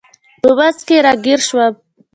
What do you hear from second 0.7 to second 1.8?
کې راګیر شوم.